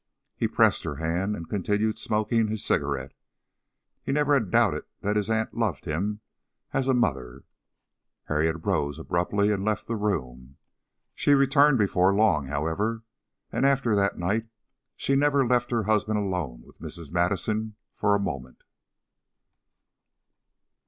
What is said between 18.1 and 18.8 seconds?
a moment.